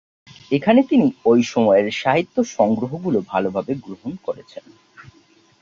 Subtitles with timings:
[0.51, 4.65] এখানে তিনি ঐ-সময়ের সাহিত্য-সংগ্রহগুলো ভালোভাবে গ্রহণ করেছেন।